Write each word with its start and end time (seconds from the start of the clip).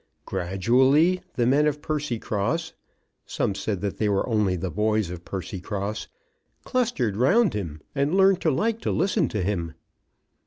Gradually 0.25 1.21
the 1.35 1.45
men 1.45 1.67
of 1.67 1.79
Percycross, 1.79 2.73
some 3.27 3.53
said 3.53 3.81
that 3.81 3.97
they 3.97 4.09
were 4.09 4.27
only 4.27 4.55
the 4.55 4.71
boys 4.71 5.11
of 5.11 5.23
Percycross, 5.23 6.07
clustered 6.63 7.15
round 7.15 7.53
him, 7.53 7.81
and 7.93 8.15
learned 8.17 8.41
to 8.41 8.49
like 8.49 8.81
to 8.81 8.89
listen 8.91 9.27
to 9.29 9.43
him. 9.43 9.75